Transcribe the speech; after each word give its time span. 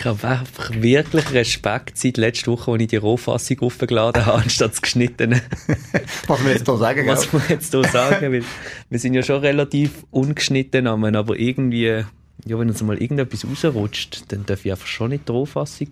Ich 0.00 0.06
habe 0.06 0.26
einfach 0.26 0.70
wirklich 0.72 1.30
Respekt 1.34 1.98
seit 1.98 2.16
letzter 2.16 2.52
Woche, 2.52 2.72
als 2.72 2.80
ich 2.80 2.88
die 2.88 2.96
Rohfassung 2.96 3.60
aufgeladen 3.60 4.24
habe, 4.24 4.38
anstatt 4.42 4.72
das 4.72 4.80
geschnittene. 4.80 5.42
Was 6.26 6.42
wir 6.42 6.52
jetzt 6.52 6.66
hier 6.66 6.76
sagen, 6.78 7.06
Was 7.06 7.30
wir 7.30 7.42
jetzt 7.50 7.74
hier 7.74 7.84
sagen, 7.84 8.32
weil 8.32 8.42
wir 8.88 8.98
sind 8.98 9.12
ja 9.12 9.22
schon 9.22 9.40
relativ 9.40 10.06
ungeschnitten, 10.10 10.86
aber 10.86 11.38
irgendwie, 11.38 11.84
ja, 11.84 12.04
wenn 12.46 12.70
uns 12.70 12.82
mal 12.82 12.96
irgendetwas 12.96 13.46
rausrutscht, 13.46 14.24
dann 14.28 14.46
darf 14.46 14.64
ich 14.64 14.72
einfach 14.72 14.86
schon 14.86 15.10
nicht 15.10 15.28
die 15.28 15.32
Rohfassung 15.32 15.88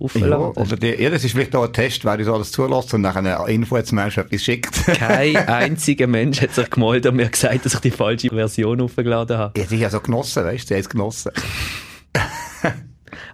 aufladen. 0.00 0.30
Ja, 0.30 0.62
oder 0.62 0.76
die, 0.78 1.02
ja, 1.02 1.10
das 1.10 1.22
ist 1.22 1.32
vielleicht 1.32 1.54
auch 1.56 1.64
ein 1.64 1.74
Test, 1.74 2.06
wer 2.06 2.18
uns 2.18 2.28
alles 2.28 2.52
zulässt 2.52 2.94
und 2.94 3.02
nachher 3.02 3.18
eine 3.18 3.52
Info 3.52 3.76
jetzt 3.76 3.92
Mensch 3.92 4.16
etwas 4.16 4.42
schickt. 4.42 4.82
Kein 4.86 5.36
einziger 5.36 6.06
Mensch 6.06 6.40
hat 6.40 6.54
sich 6.54 6.70
gemeldet 6.70 7.10
und 7.10 7.16
mir 7.16 7.28
gesagt, 7.28 7.66
dass 7.66 7.74
ich 7.74 7.80
die 7.80 7.90
falsche 7.90 8.30
Version 8.30 8.80
aufgeladen 8.80 9.36
habe. 9.36 9.60
Ja, 9.60 9.66
die 9.66 9.76
ja 9.76 9.90
so 9.90 10.00
genossen, 10.00 10.42
weißt 10.42 10.64
du, 10.64 10.68
die 10.68 10.74
haben 10.74 10.80
es 10.80 10.88
genossen. 10.88 11.32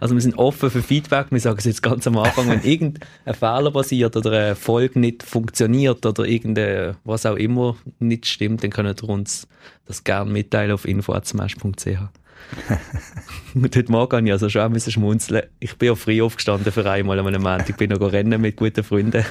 Also 0.03 0.17
wir 0.17 0.21
sind 0.21 0.37
offen 0.37 0.69
für 0.69 0.83
Feedback. 0.83 1.27
Wir 1.31 1.39
sagen 1.39 1.59
es 1.59 1.65
jetzt 1.65 1.81
ganz 1.81 2.09
am 2.09 2.19
Anfang, 2.19 2.49
wenn 2.49 2.61
irgendein 2.65 3.35
Fehler 3.35 3.71
passiert 3.71 4.17
oder 4.17 4.33
eine 4.33 4.57
Folge 4.57 4.99
nicht 4.99 5.23
funktioniert 5.23 6.05
oder 6.05 6.25
irgendein, 6.25 6.97
was 7.05 7.25
auch 7.25 7.37
immer 7.37 7.77
nicht 8.01 8.27
stimmt, 8.27 8.65
dann 8.65 8.71
können 8.71 8.97
ihr 9.01 9.09
uns 9.09 9.47
das 9.87 10.03
gerne 10.03 10.29
mitteilen 10.29 10.73
auf 10.73 10.87
info.smash.ch. 10.87 11.87
und 13.55 13.77
heute 13.77 13.93
Morgen 13.93 14.17
habe 14.17 14.27
ich 14.27 14.33
also 14.33 14.49
schon 14.49 14.63
ein 14.63 14.73
bisschen 14.73 14.93
schmunzeln. 14.93 15.45
Ich 15.61 15.79
bin 15.79 15.91
ja 15.91 15.95
früh 15.95 16.21
aufgestanden 16.21 16.73
für 16.73 16.91
einmal 16.91 17.21
an 17.21 17.29
einem 17.29 17.41
Moment. 17.41 17.71
Ich 17.71 17.77
bin 17.77 17.91
noch 17.91 18.01
rennen 18.01 18.41
mit 18.41 18.57
guten 18.57 18.83
Freunden. 18.83 19.25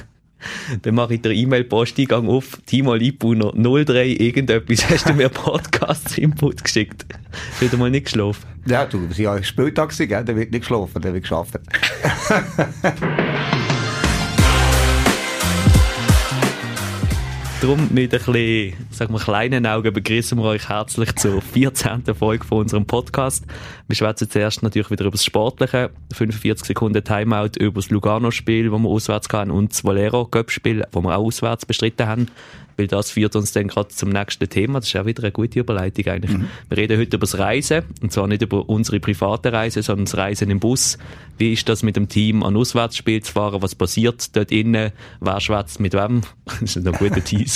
Dann 0.82 0.94
mache 0.94 1.14
ich 1.14 1.22
den 1.22 1.32
E-Mail-Posteingang 1.32 2.28
auf, 2.28 2.60
Timo 2.66 2.94
Liebbrunner 2.94 3.52
03, 3.54 4.08
irgendetwas, 4.08 4.84
hast 4.90 5.08
du 5.08 5.14
mir 5.14 5.28
Podcast-Input 5.28 6.64
geschickt. 6.64 7.06
Wieder 7.60 7.76
mal 7.76 7.90
nicht 7.90 8.06
geschlafen. 8.06 8.46
Ja, 8.66 8.86
du, 8.86 9.06
es 9.10 9.18
war 9.18 9.38
ja 9.38 9.42
Spieltag, 9.42 9.96
der 9.96 10.36
wird 10.36 10.52
nicht 10.52 10.60
geschlafen, 10.60 11.02
der 11.02 11.14
wird 11.14 11.24
geschafft. 11.24 11.58
Darum 17.62 17.86
mit 17.92 18.12
ein 18.12 18.18
bisschen, 18.18 18.74
sag 18.90 19.10
mal, 19.10 19.20
kleinen 19.20 19.68
Augen 19.68 19.92
begrüßen 19.92 20.36
wir 20.36 20.46
euch 20.46 20.68
herzlich 20.68 21.14
zur 21.14 21.40
14. 21.40 22.02
Folge 22.12 22.44
von 22.44 22.58
unserem 22.58 22.86
Podcast. 22.86 23.44
Wir 23.86 23.94
schwätzen 23.94 24.28
zuerst 24.28 24.64
natürlich 24.64 24.90
wieder 24.90 25.04
über 25.04 25.12
das 25.12 25.24
Sportliche. 25.24 25.90
45 26.12 26.66
Sekunden 26.66 27.04
Timeout 27.04 27.60
über 27.60 27.80
das 27.80 27.88
Lugano-Spiel, 27.90 28.68
das 28.68 28.80
wir 28.80 28.88
auswärts 28.88 29.28
hatten, 29.32 29.52
und 29.52 29.70
das 29.70 29.84
Valero-Cup-Spiel, 29.84 30.84
das 30.90 31.04
wir 31.04 31.16
auch 31.16 31.24
auswärts 31.24 31.64
bestritten 31.64 32.08
haben 32.08 32.26
weil 32.76 32.86
das 32.86 33.10
führt 33.10 33.36
uns 33.36 33.52
dann 33.52 33.68
gerade 33.68 33.88
zum 33.88 34.10
nächsten 34.10 34.48
Thema. 34.48 34.80
Das 34.80 34.88
ist 34.88 34.96
auch 34.96 35.06
wieder 35.06 35.22
eine 35.22 35.32
gute 35.32 35.60
Überleitung 35.60 36.06
eigentlich. 36.06 36.36
Mhm. 36.36 36.48
Wir 36.68 36.78
reden 36.78 36.98
heute 36.98 37.16
über 37.16 37.26
das 37.26 37.38
Reisen 37.38 37.84
und 38.00 38.12
zwar 38.12 38.26
nicht 38.26 38.42
über 38.42 38.68
unsere 38.68 39.00
private 39.00 39.52
Reise, 39.52 39.82
sondern 39.82 40.06
das 40.06 40.16
Reisen 40.16 40.50
im 40.50 40.60
Bus. 40.60 40.98
Wie 41.38 41.52
ist 41.52 41.68
das 41.68 41.82
mit 41.82 41.96
dem 41.96 42.08
Team 42.08 42.42
an 42.42 42.56
Auswärtsspiel 42.56 43.22
zu 43.22 43.32
fahren? 43.32 43.62
Was 43.62 43.74
passiert 43.74 44.34
dort 44.36 44.52
innen? 44.52 44.92
Wer 45.20 45.40
schwätzt 45.40 45.80
mit 45.80 45.94
wem? 45.94 46.22
Das 46.60 46.76
ist 46.76 46.86
ein 46.86 46.92
guter 46.92 47.22
Teaser. 47.24 47.51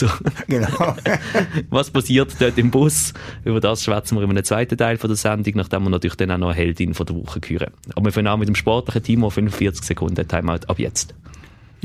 Genau. 0.47 0.97
Was 1.71 1.91
passiert 1.91 2.35
dort 2.39 2.59
im 2.59 2.71
Bus? 2.71 3.13
Über 3.45 3.61
das 3.61 3.85
schwätzen 3.85 4.17
wir 4.17 4.23
in 4.23 4.31
einem 4.31 4.45
zweiten 4.45 4.77
Teil 4.77 4.97
von 4.97 5.09
der 5.09 5.17
Sendung, 5.17 5.55
nachdem 5.57 5.85
wir 5.85 5.91
natürlich 5.91 6.17
dann 6.17 6.31
auch 6.31 6.39
noch 6.39 6.49
eine 6.49 6.57
Heldin 6.57 6.95
von 6.95 7.07
der 7.07 7.17
Woche 7.17 7.41
hören. 7.47 7.73
Aber 7.95 8.07
wir 8.07 8.13
fangen 8.13 8.27
an 8.27 8.39
mit 8.39 8.49
dem 8.49 8.55
sportlichen 8.55 9.03
Team, 9.03 9.31
45 9.31 9.85
Sekunden 9.85 10.27
Timeout 10.27 10.67
ab 10.69 10.79
jetzt. 10.79 11.15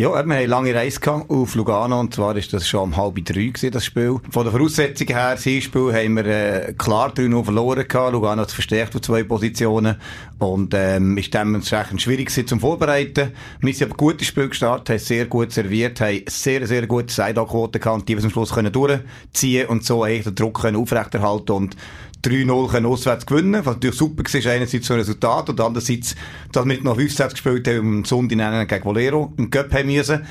Ja, 0.01 0.09
wir 0.09 0.17
haben 0.17 0.31
eine 0.31 0.47
lange 0.47 0.73
Reise 0.73 0.99
auf 1.27 1.53
Lugano 1.53 1.99
und 1.99 2.15
zwar 2.15 2.35
ist 2.35 2.51
das 2.53 2.67
schon 2.67 2.85
um 2.85 2.97
halb 2.97 3.23
drei 3.23 3.45
gewesen, 3.45 3.69
das 3.69 3.85
Spiel. 3.85 4.19
Von 4.31 4.45
der 4.45 4.51
Voraussetzung 4.51 5.05
her, 5.05 5.35
das 5.35 5.43
Spiel 5.43 5.93
haben 5.93 6.15
wir 6.15 6.25
äh, 6.25 6.73
klar 6.75 7.13
3 7.13 7.43
verloren 7.43 7.87
gehabt. 7.87 8.13
Lugano 8.13 8.41
hat 8.41 8.51
verstärkt 8.51 8.95
auf 8.95 9.01
zwei 9.01 9.21
Positionen 9.21 9.97
und 10.39 10.73
ähm, 10.75 11.19
ist 11.19 11.31
dementsprechend 11.31 12.01
schwierig 12.01 12.29
gewesen 12.29 12.47
zum 12.47 12.59
Vorbereiten. 12.59 13.33
Wir 13.59 13.73
sind 13.75 13.89
aber 13.89 13.95
gut 13.95 14.15
ins 14.15 14.25
Spiel 14.25 14.49
gestartet, 14.49 14.89
haben 14.89 14.97
sehr 14.97 15.27
gut 15.27 15.51
serviert, 15.51 16.01
haben 16.01 16.23
sehr, 16.27 16.65
sehr 16.65 16.87
gute 16.87 17.13
Side-Quote 17.13 17.77
gehabt, 17.77 18.09
die 18.09 18.15
wir 18.15 18.23
zum 18.23 18.31
Schluss 18.31 18.53
können 18.53 18.71
durchziehen 18.71 19.67
und 19.67 19.85
so 19.85 20.01
eigentlich 20.03 20.23
den 20.23 20.33
Druck 20.33 20.61
können 20.61 20.77
aufrechterhalten 20.77 21.51
und 21.51 21.77
3-0 22.23 22.85
auswärts 22.85 23.25
gewinnen, 23.25 23.65
was 23.65 23.75
natürlich 23.75 23.97
super 23.97 24.23
war, 24.23 24.51
einerseits 24.51 24.87
so 24.87 24.93
ein 24.93 24.99
Resultat 24.99 25.49
und 25.49 25.59
andererseits, 25.59 26.15
dass 26.51 26.65
wir 26.65 26.73
nicht 26.73 26.83
noch 26.83 26.95
15 26.95 27.29
gespielt 27.29 27.67
haben, 27.67 27.79
am 27.79 28.05
Sonntag 28.05 28.69
gegen 28.69 28.85
Valero 28.85 29.33
im 29.37 29.49
Cup 29.49 29.73
haben 29.73 29.87
müssen. 29.87 30.25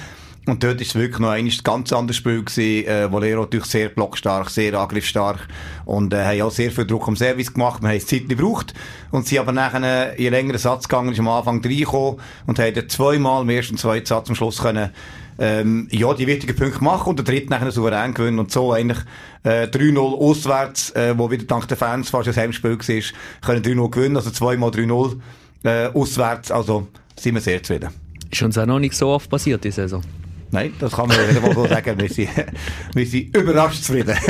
Und 0.47 0.65
dort 0.65 0.81
ist 0.81 0.89
es 0.89 0.95
wirklich 0.95 1.19
noch 1.19 1.31
ein 1.31 1.53
ganz 1.63 1.93
anderes 1.93 2.17
Spiel 2.17 2.43
gewesen. 2.43 2.87
Äh, 2.87 3.13
Valero 3.13 3.43
natürlich 3.43 3.67
sehr 3.67 3.89
blockstark, 3.91 4.49
sehr 4.49 4.75
angriffsstark 4.75 5.47
und 5.85 6.15
äh, 6.15 6.25
haben 6.25 6.43
auch 6.43 6.51
sehr 6.51 6.71
viel 6.71 6.87
Druck 6.87 7.07
am 7.09 7.17
Service 7.17 7.53
gemacht. 7.53 7.83
Wir 7.83 7.91
haben 7.91 8.01
Zeit 8.01 8.29
gebraucht 8.29 8.73
und 9.11 9.27
sie 9.27 9.39
aber 9.39 9.53
nachher, 9.53 10.19
je 10.19 10.31
länger 10.31 10.53
der 10.53 10.59
Satz 10.59 10.89
gegangen 10.89 11.13
ist, 11.13 11.21
am 11.21 11.29
Anfang 11.29 11.63
reingekommen 11.63 12.21
und 12.47 12.59
haben 12.59 12.89
zweimal 12.89 13.43
im 13.43 13.51
ersten 13.51 13.75
und 13.75 13.79
zweiten 13.79 14.07
Satz 14.07 14.29
am 14.31 14.35
Schluss 14.35 14.63
können 14.63 14.91
ähm, 15.39 15.89
ja, 15.91 16.13
die 16.15 16.27
wichtigen 16.27 16.55
Punkte 16.57 16.85
machen 16.85 17.11
und 17.11 17.19
der 17.19 17.25
dritte 17.25 17.49
nachher 17.49 17.71
souverän 17.71 18.13
gewinnen 18.13 18.39
und 18.39 18.51
so 18.51 18.73
eigentlich 18.73 18.99
äh, 19.43 19.65
3-0 19.65 19.99
auswärts, 19.99 20.91
äh, 20.91 21.15
wo 21.17 21.31
wieder 21.31 21.45
dank 21.45 21.67
der 21.69 21.77
Fans 21.77 22.11
fast 22.11 22.29
ein 22.29 22.37
Heimspiel 22.37 22.79
war, 22.79 23.03
können 23.41 23.63
3-0 23.63 23.91
gewinnen, 23.91 24.17
also 24.17 24.31
zweimal 24.31 24.71
3-0 24.71 25.19
äh, 25.65 25.87
auswärts, 25.87 26.51
also 26.51 26.89
sind 27.19 27.35
wir 27.35 27.41
sehr 27.41 27.63
zufrieden. 27.63 27.91
Ist 28.31 28.43
uns 28.43 28.59
auch 28.59 28.67
noch 28.67 28.79
nicht 28.79 28.95
so 28.95 29.09
oft 29.09 29.31
passiert, 29.31 29.65
diese 29.65 29.83
Saison. 29.83 30.03
Nein, 30.53 30.73
das 30.79 30.93
kann 30.93 31.09
man 31.09 31.17
mal 31.43 31.55
so 31.55 31.67
sagen. 31.67 31.99
Wir 31.99 32.09
sind, 32.09 32.29
wir 32.95 33.07
sind 33.07 33.37
überrascht 33.37 33.83
zufrieden. 33.85 34.17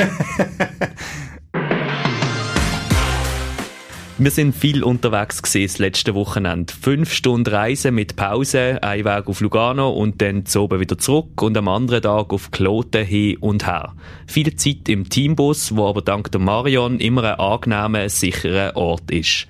Wir 4.23 4.31
sind 4.31 4.55
viel 4.55 4.85
unterwegs 4.85 5.41
das 5.41 5.79
letzte 5.79 6.15
Wochenende. 6.15 6.75
Fünf 6.79 7.11
Stunden 7.11 7.51
Reise 7.51 7.91
mit 7.91 8.17
Pause, 8.17 8.79
ein 8.83 9.07
Weg 9.07 9.29
auf 9.29 9.41
Lugano 9.41 9.89
und 9.89 10.21
dann 10.21 10.45
zu 10.45 10.61
oben 10.61 10.79
wieder 10.79 10.99
zurück 10.99 11.41
und 11.41 11.57
am 11.57 11.69
anderen 11.69 12.03
Tag 12.03 12.31
auf 12.35 12.51
Kloten 12.51 13.07
hin 13.07 13.39
und 13.39 13.67
her. 13.67 13.95
Viel 14.27 14.55
Zeit 14.57 14.91
im 14.91 15.09
Teambus, 15.09 15.75
wo 15.75 15.89
aber 15.89 16.03
dank 16.03 16.31
der 16.33 16.41
Marion 16.43 17.01
immer 17.01 17.25
ein 17.25 17.41
angenehmer, 17.41 18.11
sicherer 18.11 18.77
Ort 18.77 19.11
ist. 19.11 19.47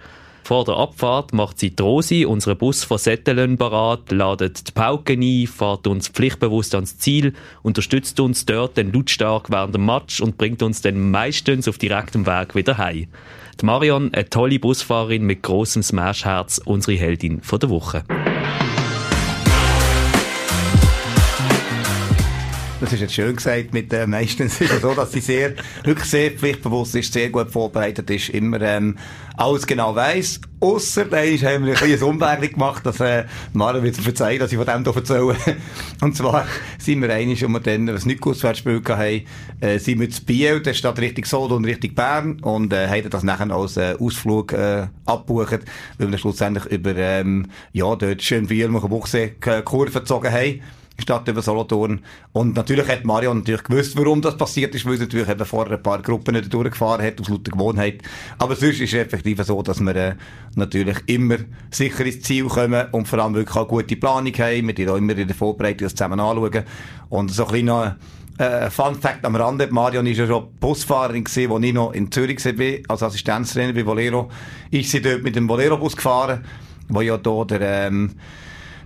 Vor 0.50 0.64
der 0.64 0.78
Abfahrt 0.78 1.32
macht 1.32 1.60
sie 1.60 1.70
die 1.70 1.80
Rosi, 1.80 2.24
unseren 2.24 2.58
Bus 2.58 2.82
von 2.82 2.98
Settelen 2.98 3.56
parat, 3.56 4.10
ladet 4.10 4.66
die 4.66 4.72
Pauken 4.72 5.22
ein, 5.22 5.46
fährt 5.46 5.86
uns 5.86 6.08
pflichtbewusst 6.08 6.74
ans 6.74 6.98
Ziel, 6.98 7.34
unterstützt 7.62 8.18
uns 8.18 8.46
dort 8.46 8.76
dann 8.76 8.92
lautstark 8.92 9.48
während 9.52 9.76
dem 9.76 9.86
Match 9.86 10.20
und 10.20 10.38
bringt 10.38 10.64
uns 10.64 10.82
dann 10.82 11.12
meistens 11.12 11.68
auf 11.68 11.78
direktem 11.78 12.26
Weg 12.26 12.56
wieder 12.56 12.78
heim. 12.78 13.06
Die 13.60 13.64
Marion, 13.64 14.12
eine 14.12 14.28
tolle 14.28 14.58
Busfahrerin 14.58 15.22
mit 15.22 15.44
großem 15.44 15.84
Smashherz, 15.84 16.60
unsere 16.64 16.98
Heldin 16.98 17.42
von 17.42 17.60
der 17.60 17.70
Woche. 17.70 18.02
Das 22.80 22.94
ist 22.94 23.00
jetzt 23.00 23.12
schön 23.12 23.36
gesagt 23.36 23.74
mit 23.74 23.92
äh, 23.92 24.06
meistens 24.06 24.58
ist 24.58 24.72
es 24.72 24.80
so, 24.80 24.94
dass 24.94 25.12
sie 25.12 25.20
sehr, 25.20 25.52
wirklich 25.84 26.08
sehr 26.08 26.30
pflichtbewusst 26.30 26.94
ist, 26.94 27.12
sehr 27.12 27.28
gut 27.28 27.50
vorbereitet 27.50 28.08
ist, 28.08 28.30
immer 28.30 28.58
ähm, 28.62 28.96
alles 29.36 29.66
genau 29.66 29.94
weiss. 29.94 30.40
Ausser, 30.60 31.04
da 31.04 31.18
haben 31.18 31.66
wir 31.66 31.74
ein 31.74 31.80
bisschen 31.80 32.02
Umweg 32.02 32.54
gemacht, 32.54 32.84
dass 32.86 33.00
äh, 33.00 33.24
Mara 33.52 33.82
wird 33.82 33.96
verzeihen, 33.96 34.38
dass 34.38 34.52
ich 34.52 34.58
von 34.58 34.66
dem 34.66 34.84
hier 34.84 34.96
erzähle. 34.96 35.36
Und 36.00 36.16
zwar 36.16 36.46
sind 36.78 37.02
wir 37.02 37.12
einig, 37.12 37.44
und 37.44 37.52
wir 37.52 37.60
dann 37.60 37.86
ein 37.86 38.00
Nicht-Auswärtsspiel 38.02 38.82
haben, 38.88 39.22
äh, 39.60 39.78
sind 39.78 40.00
wir 40.00 40.08
zu 40.08 40.24
Biel, 40.24 40.60
der 40.60 40.72
Stadt 40.72 40.98
Richtung 40.98 41.26
Solo 41.26 41.56
und 41.56 41.66
Richtung 41.66 41.94
Bern 41.94 42.40
und 42.40 42.72
äh, 42.72 42.88
haben 42.88 43.10
das 43.10 43.22
nachher 43.22 43.50
als 43.50 43.76
äh, 43.76 43.94
Ausflug 43.98 44.52
äh, 44.52 44.86
abgebucht, 45.04 45.60
weil 45.98 46.10
wir 46.10 46.18
schlussendlich 46.18 46.64
über 46.66 46.96
ähm, 46.96 47.46
ja, 47.72 47.94
dort 47.94 48.22
schön 48.22 48.48
viel 48.48 48.68
Buchsee 48.68 49.32
äh, 49.44 49.62
Kurve 49.62 50.00
gezogen 50.00 50.32
haben. 50.32 50.60
Stadt 51.00 51.28
über 51.28 51.42
Solothurn. 51.42 52.00
Und 52.32 52.56
natürlich 52.56 52.88
hat 52.88 53.04
Mario 53.04 53.32
natürlich 53.34 53.64
gewusst, 53.64 53.96
warum 53.96 54.22
das 54.22 54.36
passiert 54.36 54.74
ist, 54.74 54.86
weil 54.86 54.96
sie 54.96 55.04
natürlich 55.04 55.28
eben 55.28 55.44
vorher 55.44 55.76
ein 55.76 55.82
paar 55.82 56.02
Gruppen 56.02 56.34
nicht 56.34 56.52
durchgefahren 56.52 57.04
hat, 57.04 57.20
aus 57.20 57.28
lauter 57.28 57.52
Gewohnheit. 57.52 58.02
Aber 58.38 58.56
sonst 58.56 58.80
ist 58.80 58.92
es 58.92 59.00
effektiv 59.00 59.42
so, 59.42 59.62
dass 59.62 59.80
wir 59.80 59.96
äh, 59.96 60.14
natürlich 60.54 60.98
immer 61.06 61.36
sicher 61.70 62.04
ins 62.04 62.22
Ziel 62.22 62.46
kommen 62.46 62.86
und 62.92 63.08
vor 63.08 63.18
allem 63.18 63.34
wirklich 63.34 63.56
auch 63.56 63.68
gute 63.68 63.96
Planung 63.96 64.32
haben. 64.34 64.66
Wir 64.66 64.74
die 64.74 64.88
auch 64.88 64.96
immer 64.96 65.16
in 65.16 65.28
der 65.28 65.36
Vorbereitung 65.36 65.86
das 65.86 65.94
zusammen 65.94 66.20
anschauen. 66.20 66.64
Und 67.08 67.30
so 67.30 67.44
ein 67.46 67.50
kleiner 67.50 67.96
äh, 68.40 68.70
Fun 68.70 68.94
Fact 68.94 69.24
am 69.26 69.36
Rande, 69.36 69.68
Marion 69.70 70.06
war 70.06 70.12
ja 70.12 70.26
schon 70.26 70.48
Busfahrerin 70.58 71.24
gewesen, 71.24 71.52
als 71.52 71.64
ich 71.64 71.74
noch 71.74 71.92
in 71.92 72.10
Zürich 72.10 72.42
war, 72.44 72.92
als 72.92 73.02
Assistenztrainer 73.02 73.74
bei 73.74 73.84
Volero. 73.84 74.30
Ich 74.70 74.90
bin 74.90 75.02
dort 75.02 75.22
mit 75.22 75.36
dem 75.36 75.48
Volero-Bus 75.48 75.94
gefahren, 75.94 76.44
wo 76.88 77.02
ja 77.02 77.20
hier 77.22 77.44
der, 77.44 77.60
ähm, 77.60 78.12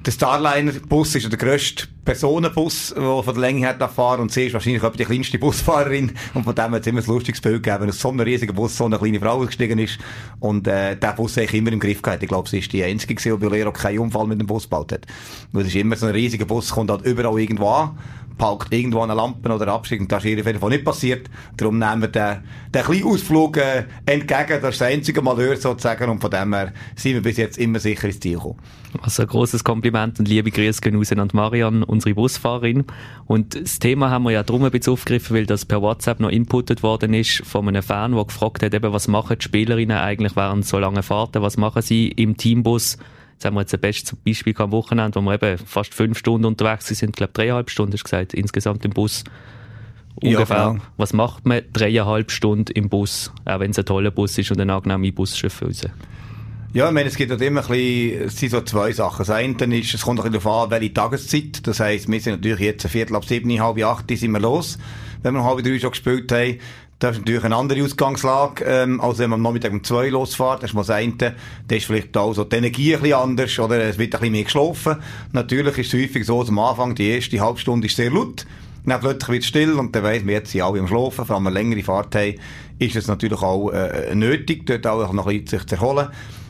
der 0.05 0.11
Starliner-Bus 0.11 1.15
ist 1.15 1.31
der 1.31 1.39
grösste 1.39 1.87
Personenbus, 2.05 2.95
der 2.97 3.23
von 3.23 3.35
der 3.35 3.41
Länge 3.41 3.61
her 3.61 3.89
fahren 3.89 4.21
und 4.21 4.33
sie 4.33 4.47
ist 4.47 4.53
wahrscheinlich 4.53 4.83
etwa 4.83 4.97
die 4.97 5.05
kleinste 5.05 5.39
Busfahrerin 5.39 6.13
und 6.35 6.45
von 6.45 6.55
dem 6.55 6.73
hat 6.73 6.83
es 6.83 6.87
immer 6.87 7.01
ein 7.01 7.07
lustiges 7.07 7.41
Bild 7.41 7.63
gegeben, 7.63 7.89
aus 7.89 7.99
so 7.99 8.11
einem 8.11 8.21
riesigen 8.21 8.55
Bus 8.55 8.77
so 8.77 8.85
eine 8.85 8.99
kleine 8.99 9.21
Frau 9.21 9.39
gestiegen 9.41 9.79
ist 9.79 9.99
und 10.41 10.67
äh, 10.67 10.97
der 10.97 11.13
Bus 11.13 11.37
habe 11.37 11.45
ich 11.45 11.55
immer 11.55 11.73
im 11.73 11.81
Griff 11.81 12.03
gehabt. 12.03 12.23
Ich 12.23 12.29
glaube, 12.29 12.49
sie 12.49 12.59
ist 12.59 12.73
die 12.73 12.85
einzige 12.85 13.15
gewesen, 13.15 13.39
die 13.41 13.47
Bolero 13.47 13.73
keinen 13.73 14.01
Unfall 14.01 14.27
mit 14.27 14.41
dem 14.41 14.47
Bus 14.47 14.65
gebaut 14.65 14.93
hat. 14.93 15.07
Weil 15.53 15.63
es 15.63 15.69
ist 15.69 15.77
immer 15.77 15.97
so 15.97 16.07
ein 16.07 16.13
riesiger 16.13 16.45
Bus, 16.45 16.71
kommt 16.71 16.91
halt 16.91 17.07
überall 17.07 17.39
irgendwo 17.39 17.69
an 17.69 17.99
parkt 18.37 18.73
irgendwo 18.73 19.01
an 19.01 19.17
Lampen 19.17 19.53
oder 19.53 19.69
Abstieg 19.69 20.01
und 20.01 20.11
das 20.11 20.25
ist 20.25 20.41
auf 20.41 20.47
jeden 20.47 20.59
Fall 20.59 20.71
nicht 20.71 20.85
passiert. 20.85 21.31
Darum 21.57 21.79
nehmen 21.79 22.03
wir 22.03 22.09
den, 22.09 22.39
den 22.75 22.83
kleinen 22.83 23.05
Ausflug 23.05 23.57
äh, 23.57 23.85
entgegen. 24.07 24.61
Das 24.61 24.75
ist 24.75 24.81
das 24.81 24.83
einzige 24.83 25.23
Malheur 25.23 25.57
sozusagen 25.57 26.11
und 26.11 26.21
von 26.21 26.31
dem 26.31 26.53
her 26.53 26.73
sind 26.97 27.15
wir 27.15 27.23
bis 27.23 27.37
jetzt 27.37 27.59
immer 27.59 27.79
sicher 27.79 28.09
ins 28.09 28.21
Ziel 28.21 28.35
gekommen. 28.35 28.59
Also 29.03 29.23
ein 29.23 29.29
grosses 29.29 29.65
Kompliment 29.65 30.19
und 30.19 30.29
liebe 30.29 30.51
Grüße 30.51 30.81
gehen 30.81 30.97
raus 30.97 31.13
an 31.13 31.29
Marian, 31.33 31.83
unsere 31.95 32.15
Busfahrerin. 32.15 32.85
Und 33.27 33.61
das 33.61 33.79
Thema 33.79 34.11
haben 34.11 34.25
wir 34.25 34.33
ja 34.33 34.43
drum 34.43 34.65
ein 34.65 34.71
bisschen 34.71 34.93
aufgegriffen, 34.93 35.37
weil 35.37 35.47
das 35.47 35.65
per 35.65 35.81
WhatsApp 35.81 36.21
noch 36.21 36.31
inputtet 36.31 36.83
worden 36.83 37.15
ist 37.15 37.45
von 37.47 37.67
einem 37.67 37.83
Fan, 37.83 38.15
der 38.15 38.25
gefragt 38.25 38.63
hat, 38.63 38.75
eben, 38.75 38.93
was 38.93 39.09
machen 39.09 39.37
die 39.39 39.45
Spielerinnen 39.45 39.97
eigentlich 39.97 40.37
während 40.37 40.67
so 40.67 40.79
langen 40.79 41.03
Fahrten, 41.03 41.43
was 41.43 41.57
machen 41.57 41.83
sie 41.83 42.09
im 42.09 42.37
Teambus 42.37 42.99
Jetzt 43.35 43.45
haben 43.45 43.55
wir 43.55 43.61
jetzt 43.61 43.75
ein 43.75 43.81
bestes 43.81 44.17
Beispiel 44.17 44.55
am 44.59 44.71
Wochenende, 44.71 45.21
wo 45.21 45.25
wir 45.25 45.35
eben 45.35 45.59
fast 45.59 45.93
fünf 45.93 46.19
Stunden 46.19 46.47
unterwegs 46.47 46.87
sind, 46.87 47.11
ich 47.11 47.17
glaube 47.17 47.33
dreieinhalb 47.33 47.69
Stunden, 47.69 47.93
hast 47.93 48.03
du 48.03 48.05
gesagt, 48.05 48.35
insgesamt 48.35 48.85
im 48.85 48.93
Bus. 48.93 49.25
Ungefähr. 50.15 50.57
Ja, 50.57 50.71
genau. 50.71 50.85
Was 50.97 51.13
macht 51.13 51.45
man 51.45 51.63
dreieinhalb 51.73 52.31
Stunden 52.31 52.71
im 52.73 52.89
Bus, 52.89 53.33
auch 53.45 53.61
wenn 53.61 53.73
es 53.73 53.79
ein 53.79 53.85
toller 53.85 54.13
Bus 54.13 54.39
ist 54.39 54.51
und 54.53 54.61
ein 54.61 54.71
angenehmer 54.71 55.13
Buschauffeur? 55.13 55.73
Ja, 56.75 56.89
ich 56.89 56.93
meine, 56.93 57.09
es 57.09 57.15
gibt 57.15 57.31
halt 57.31 57.41
immer 57.41 57.61
ein 57.61 57.69
bisschen, 57.69 58.23
es 58.23 58.37
sind 58.37 58.51
so 58.51 58.61
zwei 58.63 58.91
Sachen. 58.91 59.19
Das 59.19 59.31
eine 59.31 59.79
ist, 59.79 59.95
es 59.95 60.03
kommt 60.03 60.19
ein 60.19 60.25
bisschen 60.25 60.43
darauf 60.43 60.65
an, 60.65 60.71
welche 60.73 60.93
Tageszeit. 60.93 61.65
Das 61.69 61.79
heisst, 61.79 62.11
wir 62.11 62.21
sind 62.21 62.33
natürlich 62.33 62.59
jetzt 62.59 62.85
ein 62.85 62.91
Viertel 62.91 63.15
ab 63.15 63.25
sieben, 63.25 63.63
halb 63.63 63.81
acht, 63.85 64.09
sind 64.09 64.33
wir 64.33 64.41
los, 64.41 64.77
wenn 65.23 65.35
wir 65.35 65.45
halb 65.45 65.63
drei 65.63 65.79
schon 65.79 65.93
gespielt 65.93 66.33
haben. 66.33 66.59
Das 66.99 67.13
ist 67.13 67.21
natürlich 67.21 67.45
eine 67.45 67.55
andere 67.55 67.81
Ausgangslage, 67.85 68.65
ähm, 68.65 69.01
als 69.01 69.19
wenn 69.19 69.31
man 69.31 69.39
am 69.39 69.43
Nachmittag 69.43 69.71
um 69.71 69.85
zwei 69.85 70.09
losfährt. 70.09 70.65
Das 70.65 70.71
ist 70.71 70.75
mal 70.75 70.81
das 70.81 70.91
eine. 70.91 71.15
Da 71.15 71.77
ist 71.77 71.87
vielleicht 71.87 72.17
auch 72.17 72.33
so 72.33 72.43
die 72.43 72.57
Energie 72.57 72.97
ein 72.97 73.03
bisschen 73.03 73.19
anders, 73.19 73.57
oder 73.61 73.81
es 73.81 73.97
wird 73.97 74.13
ein 74.13 74.19
bisschen 74.19 74.33
mehr 74.33 74.43
geschlafen. 74.43 74.97
Natürlich 75.31 75.79
ist 75.79 75.95
es 75.95 76.03
häufig 76.03 76.27
so, 76.27 76.41
dass 76.41 76.49
am 76.49 76.59
Anfang 76.59 76.97
die 76.97 77.09
erste 77.09 77.39
Halbstunde 77.39 77.87
ist 77.87 77.95
sehr 77.95 78.11
laut. 78.11 78.47
Dann 78.85 79.01
plötzlich 79.01 79.29
wird 79.29 79.43
es 79.45 79.49
still 79.49 79.75
und 79.75 79.95
dann 79.95 80.03
weiss 80.03 80.25
man, 80.25 80.35
jetzt 80.35 80.51
sind 80.51 80.63
alle 80.63 80.81
am 80.81 80.89
Schlafen, 80.89 81.25
vor 81.25 81.37
allem 81.37 81.47
eine 81.47 81.55
längere 81.55 81.85
Fahrt 81.85 82.17
haben, 82.17 82.35
ist 82.81 82.97
es 82.97 83.07
natürlich 83.07 83.43
auch 83.43 83.71
äh, 83.71 84.13
nötig, 84.13 84.67
dort 84.67 84.85
auch 84.89 85.13
noch 85.13 85.29
ein 85.29 85.39
bisschen 85.39 85.61
sich 85.61 85.69
zu 85.69 85.77
erholen. 85.77 86.09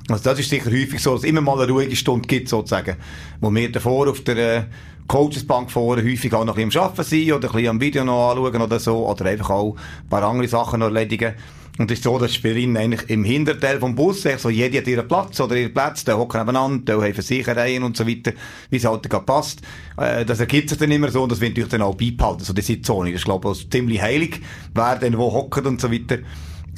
Also 0.08 0.24
das 0.24 0.40
ist 0.40 0.50
sicher 0.50 0.70
häufig 0.70 1.00
so, 1.00 1.12
dass 1.12 1.22
es 1.22 1.28
immer 1.28 1.40
mal 1.40 1.60
eine 1.60 1.72
ruhige 1.72 1.96
Stunde 1.96 2.28
gibt, 2.28 2.48
sozusagen, 2.48 2.96
wo 3.40 3.50
wir 3.50 3.72
davor 3.72 4.10
auf 4.10 4.20
der 4.20 4.36
äh, 4.36 4.64
Coachesbank 5.06 5.70
vorne 5.70 6.02
häufig 6.02 6.32
auch 6.34 6.44
noch 6.44 6.56
ein 6.58 6.68
bisschen 6.68 6.80
am 6.82 6.88
Arbeiten 6.88 7.08
sind 7.08 7.32
oder 7.32 7.48
ein 7.48 7.52
bisschen 7.52 7.68
am 7.68 7.80
Video 7.80 8.04
noch 8.04 8.30
anschauen 8.30 8.62
oder 8.62 8.78
so, 8.78 9.08
oder 9.08 9.24
einfach 9.26 9.50
auch 9.50 9.76
ein 9.76 10.08
paar 10.08 10.22
andere 10.22 10.48
Sachen 10.48 10.80
noch 10.80 10.86
erledigen. 10.86 11.34
Und 11.76 11.90
es 11.90 11.98
ist 11.98 12.04
so, 12.04 12.18
dass 12.18 12.32
Spielerinnen 12.32 12.76
eigentlich 12.76 13.10
im 13.10 13.24
Hinterteil 13.24 13.80
vom 13.80 13.96
Bus, 13.96 14.24
so 14.38 14.48
jede 14.48 14.78
hat 14.78 14.86
ihren 14.86 15.08
Platz 15.08 15.40
oder 15.40 15.56
ihren 15.56 15.74
Platz, 15.74 16.04
der 16.04 16.16
hocken 16.16 16.38
nebeneinander, 16.40 16.84
der 16.84 17.02
haben 17.02 17.14
Versicherungen 17.14 17.82
und 17.82 17.96
so 17.96 18.06
weiter, 18.06 18.32
wie 18.70 18.76
es 18.76 18.84
halt 18.84 19.10
gerade 19.10 19.24
passt. 19.24 19.60
Äh, 19.96 20.24
das 20.24 20.38
ergibt 20.38 20.68
sich 20.68 20.78
dann 20.78 20.92
immer 20.92 21.10
so 21.10 21.22
und 21.24 21.32
das 21.32 21.40
wird 21.40 21.52
natürlich 21.52 21.70
dann 21.70 21.82
auch 21.82 21.96
beibehalten, 21.96 22.44
so 22.44 22.52
die 22.52 22.62
Sitzzone. 22.62 23.10
Das 23.10 23.22
ist, 23.22 23.24
glaube 23.24 23.50
ich, 23.50 23.70
ziemlich 23.70 24.00
heilig, 24.00 24.40
wer 24.72 24.96
denn 24.96 25.18
wo 25.18 25.32
hockt 25.32 25.66
und 25.66 25.80
so 25.80 25.90
weiter. 25.90 26.18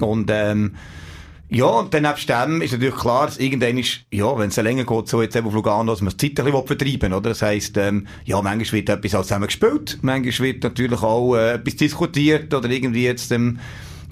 Und, 0.00 0.30
ähm, 0.32 0.72
ja, 1.48 1.66
und 1.66 1.94
dann 1.94 2.02
nebst 2.02 2.28
dem 2.28 2.60
ist 2.60 2.72
natürlich 2.72 2.96
klar, 2.96 3.26
dass 3.26 3.38
irgendwann 3.38 3.78
ist, 3.78 4.00
ja, 4.12 4.36
wenn 4.36 4.48
es 4.48 4.56
länger 4.56 4.84
geht, 4.84 5.08
so 5.08 5.22
jetzt 5.22 5.36
eben 5.36 5.46
auf 5.46 5.54
Lugano, 5.54 5.92
dass 5.92 6.00
man 6.00 6.08
das 6.08 6.16
Zeit 6.16 6.38
ein 6.40 6.44
bisschen 6.46 6.66
vertreiben 6.66 7.12
oder? 7.12 7.30
Das 7.30 7.42
heisst, 7.42 7.76
ähm, 7.76 8.06
ja, 8.24 8.42
manchmal 8.42 8.72
wird 8.72 8.88
etwas 8.88 9.14
auch 9.14 9.22
zusammen 9.22 9.46
gespielt, 9.46 9.98
manchmal 10.02 10.48
wird 10.48 10.64
natürlich 10.64 11.02
auch 11.02 11.36
äh, 11.36 11.54
etwas 11.54 11.76
diskutiert 11.76 12.52
oder 12.52 12.68
irgendwie 12.68 13.04
jetzt, 13.04 13.30
ähm, 13.30 13.58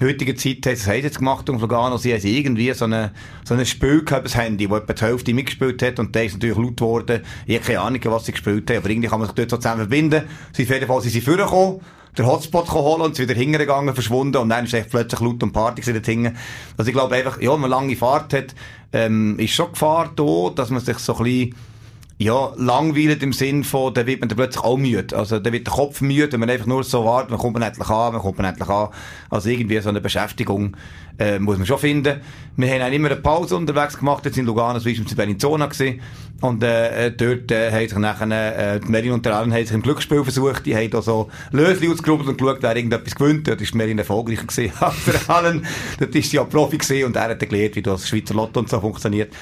heutigen 0.01 0.37
Zeit, 0.37 0.67
das 0.67 0.87
haben 0.87 0.97
sie 0.97 1.03
jetzt 1.03 1.19
gemacht 1.19 1.49
um 1.49 1.59
Lugano, 1.61 1.97
sie 1.97 2.13
haben 2.13 2.23
irgendwie 2.25 2.73
so 2.73 2.85
eine, 2.85 3.13
so 3.45 3.55
ein 3.55 3.67
Spiel 3.67 4.05
gehabt, 4.05 4.27
das 4.27 4.37
Handy, 4.37 4.69
wo 4.69 4.77
etwa 4.77 4.93
die 4.93 5.03
Hälfte 5.03 5.35
mitgespielt 5.35 5.83
hat 5.83 5.99
und 5.99 6.15
der 6.15 6.25
ist 6.25 6.35
natürlich 6.35 6.57
laut 6.57 6.77
geworden. 6.77 7.23
Ich 7.47 7.57
habe 7.57 7.67
keine 7.67 7.81
Ahnung, 7.81 8.01
was 8.05 8.27
sie 8.27 8.33
gespielt 8.33 8.69
haben, 8.71 8.79
aber 8.79 8.91
irgendwie 8.91 9.09
kann 9.09 9.19
man 9.19 9.29
sich 9.29 9.35
dort 9.35 9.51
so 9.51 9.57
zusammen 9.57 9.83
verbinden. 9.83 10.23
Sie 10.53 10.65
auf 10.65 10.71
jeden 10.71 10.87
Fall 10.87 11.01
sind 11.01 11.13
sie 11.13 11.21
vorgekommen 11.21 11.81
den 12.17 12.27
Hotspot 12.27 12.71
holen 12.73 13.03
und 13.03 13.17
sind 13.17 13.29
wieder 13.29 13.39
hingegangen, 13.39 13.95
verschwunden 13.95 14.37
und 14.37 14.49
dann 14.49 14.65
ist 14.65 14.75
echt 14.75 14.91
plötzlich 14.91 15.21
laut 15.21 15.43
und 15.43 15.53
Party 15.53 15.83
hinten. 15.83 16.37
Also 16.77 16.89
ich 16.89 16.95
glaube 16.95 17.15
einfach, 17.15 17.41
ja, 17.41 17.53
wenn 17.53 17.61
man 17.61 17.71
lange 17.71 17.97
Fahrt 17.97 18.33
hat, 18.33 18.55
ähm, 18.93 19.39
ist 19.39 19.53
schon 19.53 19.73
Gefahr 19.73 20.11
da, 20.15 20.51
dass 20.55 20.71
man 20.71 20.81
sich 20.81 20.99
so 20.99 21.17
ein 21.17 21.25
bisschen 21.25 21.55
ja, 22.19 22.53
langweilig 22.57 23.23
im 23.23 23.33
Sinn 23.33 23.65
von, 23.65 23.93
dann 23.93 24.07
wird 24.07 24.21
man 24.21 24.29
dann 24.29 24.37
plötzlich 24.37 24.63
auch 24.63 24.77
müde. 24.77 25.17
Also, 25.17 25.41
dann 25.41 25.53
wird 25.53 25.67
der 25.67 25.75
Kopf 25.75 26.01
müde, 26.01 26.31
wenn 26.33 26.41
man 26.41 26.51
einfach 26.51 26.67
nur 26.67 26.85
so 26.85 27.05
wartet, 27.05 27.31
man 27.31 27.41
kommt 27.41 27.55
man 27.55 27.63
endlich 27.63 27.89
an, 27.89 28.13
man 28.13 28.23
kommt 28.23 28.39
man 28.39 28.47
endlich 28.47 28.69
an. 28.69 28.89
Also, 29.31 29.49
irgendwie 29.49 29.81
so 29.81 29.89
eine 29.89 30.01
Beschäftigung, 30.01 30.77
äh, 31.19 31.41
muss 31.41 31.59
man 31.59 31.67
schon 31.67 31.79
finden. 31.79 32.21
Wir 32.57 32.73
haben 32.73 32.83
auch 32.83 32.95
immer 32.95 33.11
eine 33.11 33.21
Pause 33.21 33.57
unterwegs 33.57 33.99
gemacht, 33.99 34.25
jetzt 34.25 34.39
in 34.39 34.47
Lugano, 34.47 34.79
so 34.79 34.85
wie 34.87 34.95
in 34.95 35.05
Bellinzona 35.05 35.67
gewesen. 35.67 36.01
Und, 36.41 36.63
äh, 36.63 37.11
dort, 37.11 37.51
äh, 37.51 37.73
haben 37.73 37.89
sich 37.89 37.99
nachher, 37.99 38.75
äh, 38.75 38.81
die 38.81 38.89
Merin 38.89 39.13
und 39.13 39.27
der 39.27 39.35
Alan 39.35 39.53
haben 39.53 39.65
sich 39.65 39.75
im 39.75 39.83
Glücksspiel 39.83 40.23
versucht, 40.23 40.67
die 40.67 40.77
haben 40.77 40.91
da 40.91 41.03
so 41.03 41.31
Lösli 41.51 41.91
ausgerubbelt 41.91 42.29
und 42.29 42.39
geschaut, 42.39 42.59
wer 42.61 42.77
irgendetwas 42.77 43.15
gewinnt. 43.17 43.49
Dort 43.49 43.61
ist 43.61 43.75
Merin 43.75 43.99
erfolgreicher 43.99 44.47
gewesen 44.47 44.73
als 44.81 45.05
der 45.05 45.35
Alan. 45.35 45.67
Dort 45.99 46.15
ist 46.15 46.31
sie 46.31 46.37
ja 46.37 46.45
Profi 46.45 46.79
gewesen 46.79 47.07
und 47.07 47.17
er 47.17 47.31
hat 47.31 47.41
gelernt, 47.41 47.75
wie 47.75 47.83
das 47.83 48.09
Schweizer 48.09 48.35
Lotto 48.35 48.61
und 48.61 48.69
so 48.69 48.81
funktioniert. 48.81 49.33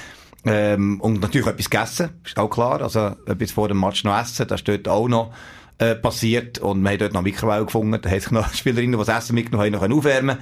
Ähm, 0.45 1.01
und 1.01 1.21
natürlich 1.21 1.47
etwas 1.47 1.71
gegessen, 1.71 2.11
ist 2.25 2.39
auch 2.39 2.49
klar. 2.49 2.81
Also 2.83 3.17
etwas 3.27 3.53
vor 3.53 3.69
dem 3.69 3.81
Match 3.81 4.05
noch 4.05 4.19
essen, 4.19 4.47
das 4.49 4.61
ist 4.61 4.69
dort 4.69 4.89
auch 4.89 5.09
noch 5.09 5.33
äh, 5.79 5.95
passiert. 5.95 6.59
Und 6.59 6.83
wir 6.83 6.91
haben 6.91 6.99
dort 6.99 7.13
noch 7.13 7.23
Mikrowelle 7.23 7.65
gefunden. 7.65 7.99
Da 8.01 8.11
haben 8.11 8.21
sich 8.21 8.31
noch 8.31 8.53
Spielerinnen, 8.53 8.99
die 8.99 9.05
das 9.05 9.25
Essen 9.25 9.35
mitgenommen 9.35 9.75
haben, 9.75 9.91
noch 9.91 9.99
aufwärmen 9.99 10.39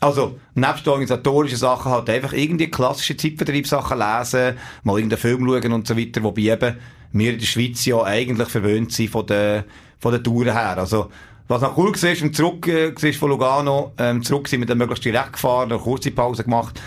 also, 0.00 0.38
nebst 0.54 0.86
organisatorischen 0.86 1.56
Sachen 1.56 1.90
halt 1.90 2.10
einfach 2.10 2.32
irgendwie 2.32 2.70
klassische 2.70 3.16
Zeitvertriebssachen 3.16 3.98
lesen, 3.98 4.56
mal 4.82 4.98
irgendeinen 4.98 5.20
Film 5.20 5.46
schauen 5.46 5.72
und 5.72 5.86
so 5.86 5.96
weiter, 5.96 6.22
wobei 6.22 6.42
eben 6.42 6.76
wir 7.12 7.32
in 7.32 7.38
der 7.38 7.46
Schweiz 7.46 7.84
ja 7.86 8.02
eigentlich 8.02 8.48
verwöhnt 8.48 8.92
sind 8.92 9.10
von 9.10 9.26
der, 9.26 9.64
von 9.98 10.12
der 10.12 10.22
Touren 10.22 10.52
her. 10.52 10.76
Also, 10.76 11.10
was 11.48 11.62
noch 11.62 11.76
cool 11.78 11.92
war, 11.94 12.22
im 12.22 12.32
Zurück 12.34 12.68
äh, 12.68 13.12
von 13.12 13.30
Lugano, 13.30 13.92
ähm, 13.98 14.22
zurück 14.22 14.48
sind 14.48 14.60
wir 14.60 14.66
dann 14.66 14.78
möglichst 14.78 15.04
direkt 15.04 15.34
gefahren, 15.34 15.72
eine 15.72 15.80
kurze 15.80 16.10
Pause 16.10 16.44
gemacht, 16.44 16.80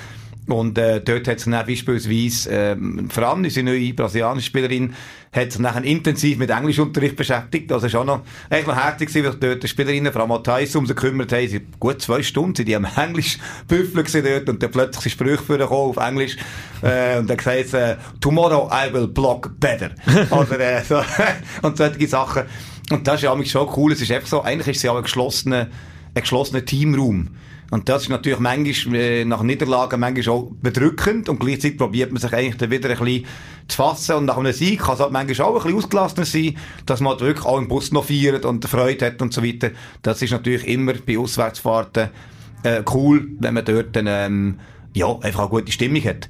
und 0.52 0.78
äh, 0.78 1.02
dort 1.02 1.28
hat 1.28 1.40
sich 1.40 1.52
dann 1.52 1.66
beispielsweise 1.66 2.50
ähm, 2.50 3.10
Fran, 3.10 3.44
unsere 3.44 3.66
neue 3.66 3.94
brasilianische 3.94 4.48
Spielerin, 4.48 4.94
hat 5.32 5.52
sich 5.52 5.62
nachher 5.62 5.84
intensiv 5.84 6.38
mit 6.38 6.50
Englischunterricht 6.50 7.16
beschäftigt. 7.16 7.72
Also 7.72 7.88
ist 7.88 7.96
auch 7.96 8.06
noch, 8.06 8.22
echt 8.50 8.68
noch 8.68 8.76
herzlich 8.76 9.10
gewesen, 9.10 9.26
weil 9.26 9.50
dort 9.50 9.64
die 9.64 9.68
Spielerinnen, 9.68 10.12
Frau 10.12 10.28
Matthijs, 10.28 10.76
um 10.76 10.86
sie 10.86 10.96
gekümmert 10.96 11.32
haben. 11.32 11.48
Sie 11.48 11.62
gut 11.80 12.02
zwei 12.02 12.24
Stunden, 12.24 12.56
sind 12.56 12.68
die 12.68 12.76
am 12.76 12.88
Englisch 12.96 13.38
büffeln 13.68 14.06
dort 14.24 14.50
und 14.50 14.64
dann 14.64 14.72
plötzlich 14.72 15.04
sind 15.04 15.12
Sprüche 15.12 15.44
für 15.44 15.70
auf 15.70 15.98
Englisch. 15.98 16.38
Äh, 16.82 17.20
und 17.20 17.30
dann 17.30 17.38
gesagt 17.38 17.74
äh, 17.74 17.98
tomorrow 18.20 18.70
I 18.72 18.92
will 18.94 19.08
block 19.08 19.52
better. 19.60 19.92
Oder, 20.32 20.60
äh, 20.60 20.84
so, 20.84 21.02
und 21.62 21.78
solche 21.78 22.08
Sachen. 22.08 22.44
Und 22.92 23.08
das 23.08 23.16
ist 23.16 23.24
ja 23.24 23.46
schon 23.46 23.70
cool. 23.76 23.92
Es 23.92 24.02
ist 24.02 24.12
einfach 24.12 24.28
so, 24.28 24.42
eigentlich 24.42 24.70
ist 24.70 24.78
es 24.78 24.84
ja 24.84 24.92
auch 24.92 24.98
ein 24.98 25.04
geschlossener, 25.04 25.68
ein 26.14 26.22
geschlossener 26.22 26.66
Teamraum. 26.66 27.30
Und 27.72 27.88
das 27.88 28.04
ist 28.04 28.10
natürlich 28.10 28.40
manchmal, 28.40 28.96
äh, 28.96 29.26
nach 29.26 29.44
Niederlagen 29.44 30.00
manchmal 30.00 30.36
auch 30.36 30.52
bedrückend 30.62 31.30
und 31.30 31.40
gleichzeitig 31.40 31.78
probiert 31.78 32.12
man 32.12 32.20
sich 32.20 32.34
eigentlich 32.34 32.58
dann 32.58 32.72
wieder 32.72 32.90
ein 32.90 32.98
bisschen 32.98 33.26
zu 33.68 33.78
fassen 33.78 34.16
und 34.16 34.26
nach 34.26 34.38
einem 34.38 34.54
Sieg 34.54 34.80
kann 34.80 34.96
es 34.96 35.00
halt 35.00 35.12
manchmal 35.12 35.48
auch 35.48 35.56
ein 35.56 35.62
bisschen 35.62 35.78
ausgelassener 35.78 36.26
sein, 36.26 36.58
dass 36.88 37.00
man 37.00 37.12
halt 37.12 37.22
wirklich 37.22 37.46
auch 37.46 37.60
im 37.60 37.68
Bus 37.68 37.92
noch 37.92 38.06
feiert 38.06 38.46
und 38.46 38.66
Freude 38.66 39.06
hat 39.06 39.22
und 39.22 39.34
so 39.34 39.44
weiter. 39.44 39.70
Das 40.02 40.22
ist 40.24 40.32
natürlich 40.32 40.68
immer 40.68 40.94
bei 40.94 41.20
Auswärtsfahrten 41.20 42.10
äh, 42.64 42.82
cool, 42.92 43.28
wenn 43.40 43.54
man 43.54 43.66
dort 43.66 43.96
dann, 43.96 44.08
ähm, 44.08 44.60
ja, 44.96 45.08
einfach 45.20 45.42
eine 45.42 45.50
gute 45.50 45.72
Stimmung 45.72 46.04
hat. 46.06 46.28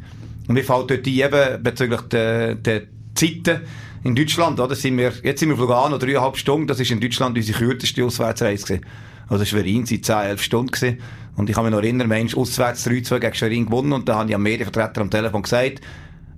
Und 0.48 0.56
mir 0.56 0.64
fällt 0.64 0.92
dort 0.92 1.08
ein, 1.08 1.14
eben 1.14 1.64
bezüglich 1.64 2.02
der, 2.02 2.56
der 2.56 2.82
Zeiten, 3.16 3.62
in 4.04 4.16
Deutschland, 4.16 4.60
oder, 4.60 4.76
sind 4.76 4.98
wir, 4.98 5.14
jetzt 5.24 5.40
sind 5.40 5.50
wir 5.50 5.58
Lugano, 5.58 5.98
dreieinhalb 5.98 6.38
Stunden, 6.38 6.68
das 6.68 6.80
ist 6.80 6.92
in 6.92 7.00
Deutschland 7.00 7.38
unsere 7.38 7.58
kürzeste 7.58 8.04
Auswärtsreise 8.04 8.64
gewesen. 8.66 8.86
Also 9.28 9.46
Schwerin 9.46 9.86
seit 9.86 10.06
10, 10.06 10.16
11 10.16 10.42
Stunden 10.42 10.72
gewesen. 10.72 11.00
Und 11.36 11.50
ich 11.50 11.56
kann 11.56 11.64
mich 11.64 11.72
noch 11.72 11.80
erinnern, 11.80 12.08
Mensch, 12.08 12.36
auswärts 12.36 12.88
3-2 12.88 13.20
gegen 13.20 13.36
Schwerin 13.36 13.66
gewonnen 13.66 13.94
und 13.94 14.10
da 14.10 14.26
ich 14.26 14.36
am 14.36 14.44
Medienvertreter 14.44 15.02
am 15.02 15.10
Telefon 15.10 15.44
gesagt, 15.44 15.82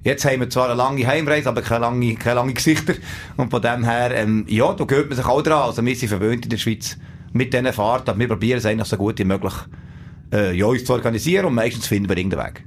Jetzt 0.04 0.26
haben 0.26 0.40
wir 0.40 0.50
zwar 0.50 0.66
eine 0.66 0.74
lange 0.74 1.06
Heimreise, 1.06 1.50
aber 1.50 1.62
keine 1.62 1.82
lange, 1.82 2.16
keine 2.16 2.36
lange 2.36 2.54
Gesichter. 2.54 2.96
Und 3.38 3.52
von 3.52 3.62
dem 3.62 3.84
her, 3.84 4.10
ähm, 4.16 4.46
ja, 4.48 4.74
da 4.74 4.84
gehört 4.86 5.10
man 5.10 5.16
sich 5.16 5.28
auch 5.28 5.44
dran. 5.44 5.62
Also 5.62 5.86
wir 5.86 5.96
sind 5.96 6.10
verwöhnt 6.10 6.44
in 6.44 6.50
der 6.50 6.58
Schweiz 6.58 6.98
mit 7.34 7.54
diesen 7.54 7.72
Fahrten, 7.72 8.20
wir 8.20 8.28
probieren 8.28 8.58
es 8.58 8.66
eigentlich 8.66 8.88
so 8.88 8.98
gut 8.98 9.20
wie 9.20 9.24
möglich, 9.24 9.54
äh, 10.34 10.56
ja, 10.56 10.66
uns 10.66 10.86
zu 10.86 10.94
organisieren 10.94 11.46
und 11.46 11.54
meistens 11.54 11.88
finden 11.88 12.10
wir 12.10 12.18
irgendeinen 12.18 12.46
Weg. 12.46 12.64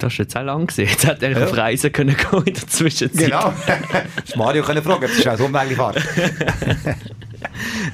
Das 0.00 0.12
ist 0.14 0.18
jetzt 0.18 0.36
auch 0.36 0.42
lang 0.42 0.66
gewesen. 0.66 0.90
Jetzt 0.90 1.06
hätte 1.06 1.26
er 1.26 1.38
ja. 1.38 1.44
auf 1.44 1.56
Reisen 1.56 1.92
können 1.92 2.16
gehen 2.16 2.42
in 2.44 2.54
der 2.54 2.66
Zwischenzeit. 2.66 3.26
Genau. 3.26 3.52
das 4.26 4.36
Mario 4.36 4.62
können 4.62 4.82
fragen, 4.82 5.02
das 5.02 5.12
ist 5.12 5.28
auch 5.28 5.36
so 5.36 5.46
eine 5.46 5.74
Fahrt. 5.76 6.02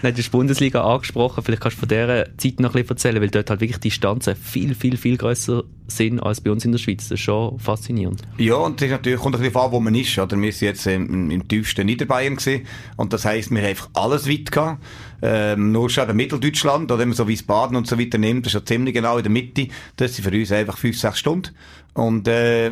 Nein, 0.03 0.15
du 0.15 0.19
hast 0.19 0.27
die 0.27 0.31
Bundesliga 0.31 0.83
angesprochen. 0.83 1.43
Vielleicht 1.43 1.63
kannst 1.63 1.77
du 1.77 1.81
von 1.81 1.89
dieser 1.89 2.37
Zeit 2.37 2.61
noch 2.61 2.71
ein 2.71 2.83
bisschen 2.83 2.91
erzählen, 2.91 3.21
weil 3.21 3.31
dort 3.31 3.51
halt 3.51 3.61
wirklich 3.61 3.79
die 3.79 3.89
Distanzen 3.89 4.37
viel, 4.37 4.75
viel, 4.75 4.97
viel 4.97 5.17
grösser 5.17 5.65
sind 5.89 6.21
als 6.21 6.41
bei 6.41 6.51
uns 6.51 6.65
in 6.65 6.73
der 6.73 6.79
Schweiz. 6.79 7.09
Das 7.09 7.13
ist 7.13 7.21
schon 7.21 7.59
faszinierend. 7.59 8.23
Ja, 8.39 8.57
und 8.57 8.81
das 8.81 8.87
ist 8.87 8.93
natürlich, 8.93 9.21
kommt 9.21 9.39
bisschen 9.39 9.57
an, 9.57 9.73
wo 9.73 9.81
man 9.81 9.95
ist. 9.95 10.19
Oder? 10.19 10.41
Wir 10.41 10.53
sind 10.53 10.69
jetzt 10.69 10.87
im, 10.87 11.31
im 11.31 11.47
tiefsten 11.47 11.87
Niederbayern 11.87 12.37
gewesen. 12.37 12.67
Und 12.97 13.13
das 13.13 13.25
heisst, 13.25 13.51
wir 13.51 13.59
haben 13.59 13.69
einfach 13.69 13.89
alles 13.95 14.29
weit 14.29 14.51
gehabt. 14.51 14.83
Ähm, 15.23 15.73
nur 15.73 15.89
schon 15.89 16.09
in 16.11 16.17
Mitteldeutschland, 16.17 16.91
oder 16.91 16.99
wenn 16.99 17.09
man 17.09 17.17
so 17.17 17.27
Wiesbaden 17.27 17.77
und 17.77 17.87
so 17.87 17.99
weiter 17.99 18.19
nimmt, 18.19 18.47
das 18.47 18.55
ist 18.55 18.61
ja 18.61 18.65
ziemlich 18.67 18.95
genau 18.95 19.17
in 19.17 19.23
der 19.23 19.33
Mitte. 19.33 19.69
Das 19.97 20.15
sind 20.15 20.25
für 20.25 20.37
uns 20.37 20.53
einfach 20.53 20.77
fünf, 20.77 20.99
sechs 20.99 21.19
Stunden. 21.19 21.51
Und 21.95 22.29
äh, 22.29 22.71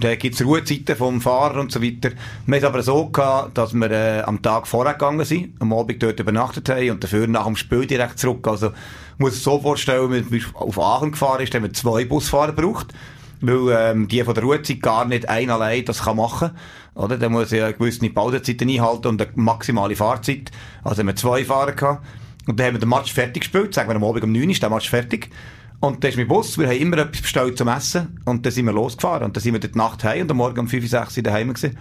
da 0.00 0.16
gibt's 0.16 0.44
Ruhezeiten 0.44 0.96
vom 0.96 1.22
Fahrer 1.22 1.60
und 1.60 1.72
so 1.72 1.82
weiter. 1.82 2.10
Wir 2.44 2.56
haben 2.58 2.66
aber 2.66 2.82
so 2.82 3.06
gehabt, 3.06 3.56
dass 3.56 3.72
wir 3.72 3.90
äh, 3.90 4.20
am 4.20 4.42
Tag 4.42 4.66
vorher 4.68 4.92
gegangen 4.92 5.24
sind, 5.24 5.54
am 5.60 5.72
Abend 5.72 6.02
dort 6.02 6.20
übernachtet 6.20 6.68
haben 6.68 6.90
und 6.90 7.02
dafür 7.02 7.26
nach 7.26 7.46
dem 7.46 7.56
Spiel 7.56 7.86
direkt 7.86 8.18
zurück. 8.18 8.46
Also 8.46 8.72
muss 9.16 9.32
es 9.32 9.42
so 9.42 9.58
vorstellen, 9.58 10.10
wenn 10.10 10.26
man 10.28 10.44
auf 10.54 10.78
Aachen 10.78 11.12
gefahren 11.12 11.42
ist, 11.42 11.54
haben 11.54 11.62
wir 11.62 11.72
zwei 11.72 12.04
Busfahrer 12.04 12.52
gebraucht, 12.52 12.92
weil 13.40 13.76
ähm, 13.78 14.08
die 14.08 14.22
von 14.22 14.34
der 14.34 14.44
Ruhezeit 14.44 14.80
gar 14.80 15.04
nicht 15.04 15.28
ein 15.28 15.50
allein 15.50 15.84
das 15.84 16.02
kann 16.02 16.16
machen 16.16 16.50
oder? 16.96 17.18
Da 17.18 17.28
muss 17.28 17.50
ja 17.50 17.70
gewisse 17.72 18.08
Pausezeiten 18.10 18.68
einhalten 18.68 19.08
und 19.08 19.22
eine 19.22 19.30
maximale 19.34 19.94
Fahrzeit. 19.94 20.50
Also 20.82 21.00
haben 21.00 21.08
wir 21.08 21.16
zwei 21.16 21.44
Fahrer 21.44 21.72
gehabt. 21.72 22.06
Und 22.46 22.58
dann 22.58 22.68
haben 22.68 22.74
wir 22.74 22.80
den 22.80 22.88
Match 22.88 23.12
fertig 23.12 23.42
gespielt. 23.42 23.74
Sagen 23.74 23.88
wir 23.90 23.96
am 23.96 24.04
Abend 24.04 24.24
um 24.24 24.32
9 24.32 24.44
Uhr 24.44 24.50
ist 24.50 24.62
der 24.62 24.70
Match 24.70 24.88
fertig. 24.88 25.30
Und 25.80 26.02
dann 26.02 26.10
ist 26.10 26.16
mein 26.16 26.26
Bus, 26.26 26.56
wir 26.56 26.68
haben 26.68 26.76
immer 26.76 26.98
etwas 26.98 27.20
bestellt 27.20 27.58
zum 27.58 27.68
Essen. 27.68 28.18
Und 28.24 28.46
dann 28.46 28.52
sind 28.52 28.64
wir 28.64 28.72
losgefahren. 28.72 29.24
Und 29.24 29.36
dann 29.36 29.42
sind 29.42 29.52
wir 29.52 29.60
dort 29.60 29.76
Nacht 29.76 30.04
heim 30.04 30.22
und 30.22 30.30
am 30.30 30.38
Morgen 30.38 30.60
um 30.60 30.68
5, 30.68 30.88
6 30.88 31.16
Uhr 31.18 31.22
daheim 31.22 31.52
gewesen. 31.52 31.78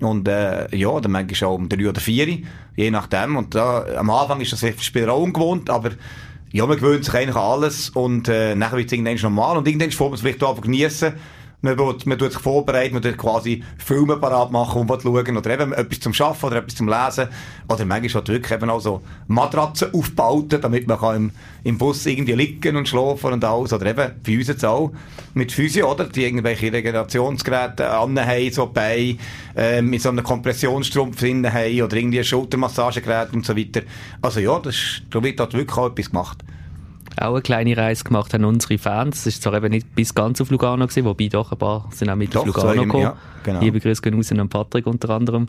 Und, 0.00 0.26
äh, 0.28 0.74
ja, 0.74 1.00
dann 1.00 1.12
manchmal 1.12 1.50
auch 1.50 1.54
um 1.54 1.68
3 1.68 1.88
oder 1.88 2.00
4 2.00 2.38
je 2.76 2.90
nachdem. 2.90 3.36
Und 3.36 3.54
da, 3.54 3.84
am 3.96 4.10
Anfang 4.10 4.40
ist 4.40 4.52
das 4.52 4.60
für 4.60 4.72
Spieler 4.78 5.12
auch 5.12 5.22
ungewohnt, 5.22 5.68
aber, 5.68 5.90
ja, 6.52 6.66
man 6.66 6.76
gewöhnt 6.76 7.04
sich 7.04 7.14
eigentlich 7.14 7.36
an 7.36 7.42
alles 7.42 7.90
und, 7.90 8.28
äh, 8.28 8.54
nachher 8.54 8.78
wird 8.78 8.86
es 8.86 8.92
irgendwann 8.92 9.22
normal 9.22 9.56
und 9.58 9.66
irgendwann 9.66 9.90
får 9.90 10.08
man 10.08 10.14
es 10.14 10.20
vielleicht 10.20 10.42
auch 10.42 10.60
geniessen 10.60 11.14
man, 11.60 11.78
will, 11.78 11.96
man 12.04 12.18
tut 12.18 12.32
sich 12.32 12.40
vorbereiten, 12.40 12.94
man 12.94 13.02
tut 13.02 13.16
quasi 13.16 13.62
Filme 13.78 14.16
parat 14.16 14.50
machen 14.52 14.82
und 14.82 15.02
schauen 15.02 15.36
oder 15.36 15.50
eben 15.50 15.72
etwas 15.72 16.00
zum 16.00 16.12
Schaffen 16.12 16.46
oder 16.46 16.56
etwas 16.56 16.76
zum 16.76 16.88
Lesen. 16.88 17.28
Oder 17.68 17.84
manchmal 17.84 18.22
hat 18.22 18.28
wirklich 18.28 18.52
eben 18.52 18.70
auch 18.70 18.80
so 18.80 19.02
Matratzen 19.26 19.92
aufbauten, 19.92 20.60
damit 20.60 20.86
man 20.86 20.98
kann 20.98 21.16
im, 21.16 21.30
im 21.64 21.78
Bus 21.78 22.04
irgendwie 22.06 22.32
liegen 22.32 22.76
und 22.76 22.88
schlafen 22.88 23.32
und 23.32 23.44
alles. 23.44 23.72
Oder 23.72 23.86
eben, 23.86 24.12
bei 24.24 24.38
uns 24.38 24.64
auch, 24.64 24.92
mit 25.34 25.52
Physio, 25.52 25.90
oder? 25.90 26.04
Die 26.04 26.24
irgendwelche 26.24 26.72
Regenerationsgeräte 26.72 27.90
anhaben, 27.90 28.52
so 28.52 28.66
bei, 28.66 29.16
ähm, 29.56 29.90
mit 29.90 30.02
so 30.02 30.10
einem 30.10 30.24
Kompressionsstrumpf 30.24 31.18
drin 31.18 31.52
haben 31.52 31.82
oder 31.82 31.96
irgendwie 31.96 32.18
ein 32.18 32.24
Schultermassagegerät 32.24 33.32
und 33.32 33.44
so 33.44 33.56
weiter. 33.56 33.82
Also 34.22 34.40
ja, 34.40 34.58
das, 34.58 35.02
da 35.10 35.22
wird 35.22 35.40
dort 35.40 35.54
wirklich 35.54 35.76
auch 35.76 35.90
etwas 35.90 36.10
gemacht 36.10 36.44
auch 37.20 37.32
eine 37.32 37.42
kleine 37.42 37.76
Reise 37.76 38.04
gemacht 38.04 38.34
haben 38.34 38.44
unsere 38.44 38.78
Fans. 38.78 39.20
Es 39.20 39.26
ist 39.26 39.42
zwar 39.42 39.54
eben 39.54 39.70
nicht 39.70 39.94
bis 39.94 40.14
ganz 40.14 40.40
auf 40.40 40.50
Lugano 40.50 40.86
gewesen, 40.86 41.04
wobei 41.04 41.28
doch 41.28 41.52
ein 41.52 41.58
paar 41.58 41.88
sind 41.92 42.10
auch 42.10 42.16
mit 42.16 42.34
doch, 42.34 42.42
auf 42.42 42.46
Lugano 42.48 42.82
gekommen. 42.82 43.02
Ja, 43.02 43.16
genau. 43.42 43.60
Liebe 43.60 43.80
Grüße 43.80 44.02
gehen 44.02 44.14
raus 44.14 44.30
an 44.32 44.48
Patrick 44.48 44.86
unter 44.86 45.10
anderem. 45.10 45.48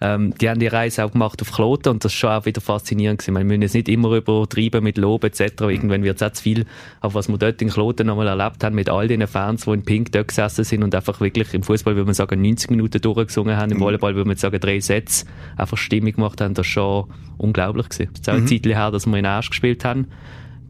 Ähm, 0.00 0.32
die 0.40 0.48
haben 0.48 0.60
die 0.60 0.68
Reise 0.68 1.04
auch 1.04 1.10
gemacht 1.10 1.42
auf 1.42 1.50
Kloten 1.50 1.88
und 1.90 2.04
das 2.04 2.12
ist 2.12 2.18
schon 2.18 2.30
auch 2.30 2.44
wieder 2.46 2.60
faszinierend 2.60 3.18
gewesen. 3.18 3.36
Wir 3.36 3.44
müssen 3.44 3.62
es 3.62 3.74
nicht 3.74 3.88
immer 3.88 4.12
übertreiben 4.12 4.84
mit 4.84 4.96
Lob 4.96 5.24
etc. 5.24 5.62
Irgendwann 5.62 6.04
wird 6.04 6.16
es 6.16 6.22
auch 6.22 6.32
zu 6.32 6.42
viel. 6.42 6.66
Aber 7.00 7.14
was 7.14 7.28
wir 7.28 7.36
dort 7.36 7.60
in 7.60 7.68
Kloten 7.68 8.06
nochmal 8.06 8.28
erlebt 8.28 8.62
haben 8.62 8.76
mit 8.76 8.88
all 8.88 9.08
den 9.08 9.26
Fans, 9.26 9.64
die 9.64 9.72
in 9.72 9.82
Pink 9.82 10.12
dort 10.12 10.28
gesessen 10.28 10.62
sind 10.62 10.84
und 10.84 10.94
einfach 10.94 11.20
wirklich 11.20 11.52
im 11.52 11.64
Fußball 11.64 11.96
würde 11.96 12.06
man 12.06 12.14
sagen 12.14 12.40
90 12.40 12.70
Minuten 12.70 13.00
durchgesungen 13.00 13.56
haben, 13.56 13.72
im 13.72 13.78
mhm. 13.78 13.82
Volleyball 13.82 14.14
würde 14.14 14.28
man 14.28 14.36
sagen 14.36 14.60
drei 14.60 14.78
Sätze 14.78 15.26
einfach 15.56 15.76
Stimmung 15.76 16.12
gemacht 16.12 16.40
haben, 16.40 16.54
das 16.54 16.66
ist 16.66 16.72
schon 16.72 17.06
unglaublich 17.36 17.88
gewesen. 17.88 18.10
Es 18.14 18.20
ist 18.20 18.28
auch 18.28 18.34
mhm. 18.34 18.40
eine 18.40 18.48
Zeit 18.48 18.66
her, 18.66 18.90
dass 18.92 19.06
wir 19.06 19.16
in 19.16 19.26
Asch 19.26 19.50
gespielt 19.50 19.84
haben 19.84 20.06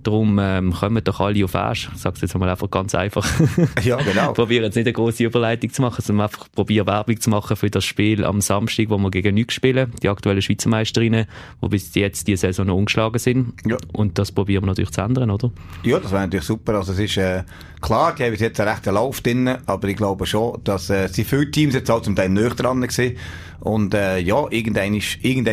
Darum 0.03 0.39
ähm, 0.41 0.73
kommen 0.73 1.03
doch 1.03 1.21
alle 1.21 1.45
auf 1.45 1.55
Asch. 1.55 1.91
Ich 1.95 2.01
sage 2.01 2.15
es 2.17 2.23
jetzt 2.23 2.39
mal 2.39 2.49
einfach 2.49 2.71
ganz 2.71 2.95
einfach. 2.95 3.27
ja, 3.83 3.97
genau. 3.97 4.33
probieren 4.33 4.65
jetzt 4.65 4.77
nicht 4.77 4.87
eine 4.87 4.93
große 4.93 5.25
Überleitung 5.25 5.73
zu 5.73 5.83
machen, 5.83 6.03
sondern 6.03 6.27
einfach 6.27 6.51
probieren 6.53 6.87
Werbung 6.87 7.21
zu 7.21 7.31
machen 7.31 7.57
für 7.57 7.69
das 7.69 7.85
Spiel 7.85 8.25
am 8.25 8.41
Samstag, 8.41 8.91
wo 8.91 8.99
wir 8.99 9.11
gegen 9.11 9.35
Nix 9.35 9.55
spielen, 9.55 9.93
die 10.03 10.09
aktuellen 10.09 10.41
Schweizer 10.41 10.69
Meisterinnen, 10.69 11.27
die 11.63 11.69
bis 11.69 11.95
jetzt 11.95 12.29
diese 12.29 12.47
Saison 12.47 12.67
noch 12.67 12.77
ungeschlagen 12.77 13.19
sind. 13.19 13.55
Ja. 13.67 13.77
Und 13.93 14.19
das 14.19 14.33
probieren 14.33 14.63
wir 14.63 14.69
natürlich 14.69 14.93
zu 14.93 15.01
ändern, 15.01 15.31
oder? 15.31 15.51
Ja, 15.83 15.99
das 15.99 16.13
wäre 16.13 16.23
natürlich 16.23 16.47
super. 16.47 16.75
Also 16.75 16.93
es 16.93 16.99
ist 17.01 17.17
äh, 17.17 17.43
klar, 17.81 18.15
die 18.15 18.25
haben 18.25 18.35
jetzt 18.35 18.61
einen 18.61 18.69
rechten 18.69 18.95
Lauf 18.95 19.21
drin, 19.21 19.57
aber 19.67 19.89
ich 19.89 19.97
glaube 19.97 20.27
schon, 20.27 20.59
dass 20.65 20.91
äh, 20.91 21.09
sie 21.09 21.25
viele 21.25 21.51
Teams 21.51 21.75
jetzt 21.75 21.91
auch 21.91 22.03
zum 22.03 22.15
Teil 22.15 22.29
näher 22.29 22.51
dran 22.51 22.81
waren. 22.81 23.17
Und 23.61 23.95
äh, 23.95 24.19
ja, 24.19 24.47
irgendein 24.51 24.93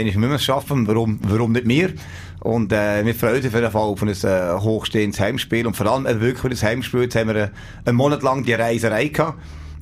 müssen 0.06 0.22
wir 0.22 0.36
es 0.36 0.44
schaffen. 0.44 0.88
Warum, 0.88 1.20
warum 1.24 1.54
nicht 1.54 1.68
wir? 1.68 1.94
Und 2.42 2.72
äh, 2.72 3.04
wir 3.04 3.16
freuen 3.16 3.38
uns 3.38 3.48
auf 3.48 3.54
jeden 3.54 3.72
Fall 3.72 3.82
auf 3.82 4.02
ein 4.04 4.10
äh, 4.10 4.60
hochstehendes 4.60 5.20
Heimspiel. 5.20 5.66
Und 5.66 5.76
vor 5.76 5.88
allem 5.88 6.06
äh, 6.06 6.22
wirklich 6.22 6.52
das 6.52 6.64
Heimspiel, 6.64 7.02
jetzt 7.02 7.16
haben 7.16 7.30
wir 7.30 7.36
äh, 7.36 7.50
einen 7.86 7.98
Monat 7.98 8.22
lang 8.22 8.44
die 8.44 8.54
Reiserei 8.54 9.08
gehabt. 9.08 9.40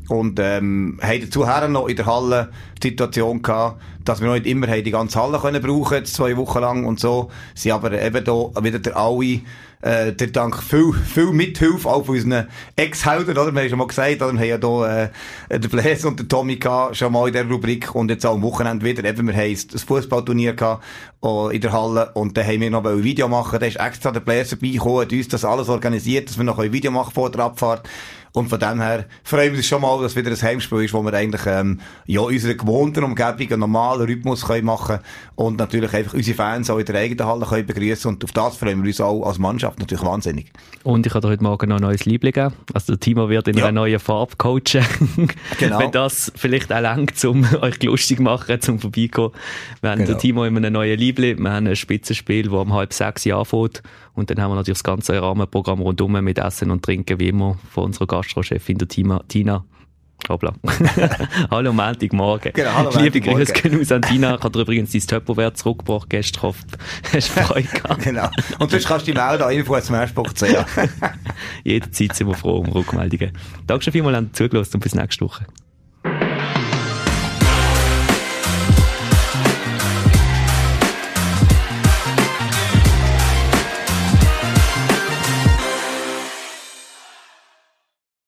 Und 0.09 0.39
ähm, 0.39 0.99
haben 1.01 1.21
dazu 1.21 1.45
noch 1.69 1.87
in 1.87 1.95
der 1.95 2.05
Halle 2.05 2.49
die 2.81 2.89
Situation 2.89 3.41
gehabt, 3.41 3.81
dass 4.03 4.19
wir 4.19 4.27
noch 4.27 4.33
nicht 4.33 4.47
immer 4.47 4.67
die 4.67 4.91
ganze 4.91 5.21
Halle 5.21 5.39
können 5.39 5.61
brauchen, 5.61 5.95
jetzt 5.95 6.13
zwei 6.13 6.35
Wochen 6.35 6.59
lang 6.59 6.85
und 6.85 6.99
so. 6.99 7.31
Sie 7.55 7.71
aber 7.71 7.91
eben 8.01 8.23
da 8.23 8.63
wieder 8.63 8.79
der 8.79 8.97
alle 8.97 9.39
äh, 9.83 10.13
der 10.13 10.27
Dank 10.27 10.63
viel, 10.63 10.93
viel 10.93 11.31
Mithilfe, 11.31 11.89
auch 11.89 12.05
von 12.05 12.15
unseren 12.15 12.47
Ex-Helden, 12.75 13.37
oder? 13.37 13.51
Wir 13.51 13.61
haben 13.61 13.69
schon 13.69 13.79
mal 13.79 13.87
gesagt, 13.87 14.21
oder? 14.21 14.33
Wir 14.33 14.39
haben 14.39 14.47
ja 14.47 14.57
da, 14.57 15.03
äh, 15.03 15.59
den 15.59 15.69
Blaise 15.69 16.07
und 16.07 16.19
den 16.19 16.29
Tommy 16.29 16.55
gehabt, 16.55 16.95
schon 16.95 17.11
mal 17.11 17.27
in 17.27 17.33
der 17.33 17.45
Rubrik 17.47 17.93
und 17.93 18.09
jetzt 18.09 18.25
auch 18.25 18.35
am 18.35 18.41
Wochenende 18.43 18.85
wieder. 18.85 19.03
Eben, 19.03 19.27
wir 19.27 19.33
haben 19.33 19.41
ein 19.51 19.79
Fußballturnier 19.79 20.53
gehabt, 20.53 20.83
uh, 21.23 21.49
in 21.49 21.61
der 21.61 21.73
Halle 21.73 22.11
und 22.13 22.37
dann 22.37 22.45
haben 22.45 22.61
wir 22.61 22.69
noch 22.69 22.85
ein 22.85 23.03
Video 23.03 23.27
machen. 23.27 23.59
Da 23.59 23.65
ist 23.65 23.77
extra 23.77 24.11
der 24.11 24.21
Blaise 24.21 24.55
vorbeigekommen, 24.57 25.01
hat 25.01 25.11
uns 25.11 25.27
das 25.27 25.45
alles 25.45 25.69
organisiert, 25.69 26.29
dass 26.29 26.37
wir 26.37 26.45
noch 26.45 26.59
ein 26.59 26.71
Video 26.71 26.91
machen 26.91 27.13
vor 27.13 27.29
der 27.29 27.43
Abfahrt. 27.43 27.87
Und 28.35 28.49
von 28.49 28.59
dem 28.59 28.81
her 28.81 29.05
freuen 29.23 29.51
wir 29.51 29.57
uns 29.57 29.67
schon 29.67 29.83
mal, 29.83 30.01
dass 30.01 30.15
wieder 30.15 30.31
ein 30.31 30.41
Heimspiel 30.41 30.83
ist, 30.83 30.93
wo 30.93 31.03
wir 31.03 31.13
eigentlich, 31.13 31.45
ähm, 31.45 31.79
ja, 32.07 32.21
unsere 32.21 32.55
gewohnten 32.55 33.03
Umgebung 33.03 33.47
einen 33.47 33.59
normalen 33.59 34.07
Rhythmus 34.07 34.45
können 34.45 34.65
machen 34.65 34.99
und 35.35 35.59
natürlich 35.59 35.93
einfach 35.93 36.15
unsere 36.15 36.35
Fans 36.35 36.69
auch 36.71 36.79
in 36.79 36.85
der 36.85 36.95
eigenen 36.95 37.27
Halle 37.27 37.45
können 37.45 37.67
begrüßen 37.67 38.09
und 38.09 38.23
auf 38.23 38.31
das 38.31 38.57
freuen 38.57 38.81
wir 38.81 38.87
uns 38.87 38.99
auch 38.99 39.23
als 39.23 39.37
Mannschaft 39.37 39.72
natürlich 39.79 40.03
wahnsinnig. 40.03 40.51
Und 40.83 41.05
ich 41.05 41.13
habe 41.13 41.27
heute 41.27 41.43
Morgen 41.43 41.69
noch 41.69 41.77
ein 41.77 41.81
neues 41.81 42.05
Liebling 42.05 42.33
gegeben. 42.33 42.55
Also 42.73 42.93
der 42.93 42.99
Timo 42.99 43.29
wird 43.29 43.47
in 43.47 43.57
ja. 43.57 43.65
einer 43.65 43.73
neuen 43.81 43.99
Farbe 43.99 44.35
coachen. 44.37 44.85
genau. 45.59 45.79
Wenn 45.79 45.91
das 45.91 46.31
vielleicht 46.35 46.71
auch 46.71 46.81
langt, 46.81 47.23
um 47.25 47.45
euch 47.61 47.81
lustig 47.83 48.19
machen, 48.19 48.59
zum 48.61 48.79
vorbeikommen. 48.79 49.33
Wir 49.81 49.91
haben 49.91 49.99
genau. 49.99 50.11
den 50.11 50.19
Timo 50.19 50.43
in 50.45 50.57
einem 50.57 50.73
neuen 50.73 50.97
Liebling. 50.97 51.39
Wir 51.39 51.51
haben 51.51 51.67
ein 51.67 51.75
Spitzenspiel, 51.75 52.43
das 52.43 52.53
um 52.53 52.73
halb 52.73 52.93
sechs 52.93 53.25
Uhr 53.25 53.35
anfängt. 53.35 53.83
Und 54.13 54.29
dann 54.29 54.41
haben 54.41 54.51
wir 54.51 54.55
natürlich 54.55 54.79
das 54.79 54.83
ganze 54.83 55.21
Rahmenprogramm 55.21 55.81
rundum 55.81 56.11
mit 56.23 56.37
Essen 56.37 56.71
und 56.71 56.83
Trinken, 56.83 57.19
wie 57.19 57.29
immer, 57.29 57.57
von 57.71 57.85
unserer 57.85 58.07
Gastrochefin, 58.07 58.77
der 58.77 58.87
Tina. 58.87 59.65
Hoppla. 60.29 60.53
hallo 61.51 61.73
Montagmorgen. 61.73 62.53
Genau, 62.53 62.73
hallo 62.73 62.91
Liebe 62.99 63.21
Grüße 63.21 63.53
gehen 63.53 63.79
aus 63.79 63.91
an 63.91 64.01
Tina. 64.01 64.35
Ich 64.35 64.43
habe 64.43 64.61
übrigens 64.61 64.91
dein 64.91 65.01
Töpperwert 65.01 65.57
zurückgebracht 65.57 66.09
gestern. 66.09 66.33
Ich 66.33 66.41
hoffe, 66.43 66.59
hast 67.13 67.29
Freude 67.29 67.67
gehabt. 67.67 68.03
genau. 68.03 68.29
Und 68.59 68.71
sonst 68.71 68.87
kannst 68.87 69.07
du 69.07 69.11
dich 69.11 69.21
melden 69.21 69.43
an 69.43 69.51
info.smash.ch. 69.51 70.43
Jederzeit 71.63 72.15
sind 72.15 72.27
wir 72.27 72.35
froh 72.35 72.57
um 72.57 72.69
Rückmeldungen. 72.69 73.31
Danke 73.67 73.83
schon 73.83 73.93
vielmals, 73.93 74.17
du 74.17 74.31
zugelassen 74.31 74.75
und 74.75 74.83
bis 74.83 74.95
nächste 74.95 75.25
Woche. 75.25 75.45